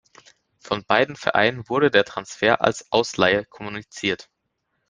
Von 0.57 0.83
beiden 0.83 1.15
Vereinen 1.15 1.69
wurde 1.69 1.91
der 1.91 2.03
Transfer 2.05 2.59
als 2.63 2.91
Ausleihe 2.91 3.45
kommuniziert. 3.45 4.31